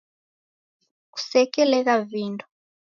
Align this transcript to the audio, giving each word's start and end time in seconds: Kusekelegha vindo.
Kusekelegha 1.13 1.95
vindo. 2.11 2.43